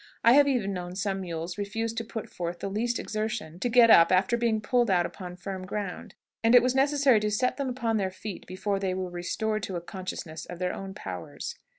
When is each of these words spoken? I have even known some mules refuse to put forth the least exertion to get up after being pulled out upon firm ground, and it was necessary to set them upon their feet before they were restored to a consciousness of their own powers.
I 0.23 0.33
have 0.33 0.47
even 0.47 0.73
known 0.73 0.95
some 0.95 1.21
mules 1.21 1.59
refuse 1.59 1.93
to 1.93 2.03
put 2.03 2.27
forth 2.27 2.57
the 2.57 2.71
least 2.71 2.97
exertion 2.97 3.59
to 3.59 3.69
get 3.69 3.91
up 3.91 4.11
after 4.11 4.35
being 4.35 4.59
pulled 4.59 4.89
out 4.89 5.05
upon 5.05 5.35
firm 5.35 5.63
ground, 5.63 6.15
and 6.43 6.55
it 6.55 6.63
was 6.63 6.73
necessary 6.73 7.19
to 7.19 7.29
set 7.29 7.57
them 7.57 7.69
upon 7.69 7.97
their 7.97 8.09
feet 8.09 8.47
before 8.47 8.79
they 8.79 8.95
were 8.95 9.11
restored 9.11 9.61
to 9.61 9.75
a 9.75 9.79
consciousness 9.81 10.47
of 10.47 10.57
their 10.57 10.73
own 10.73 10.95
powers. 10.95 11.53